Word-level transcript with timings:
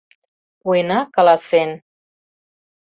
Пуэна 0.61 0.99
каласен: 1.15 1.69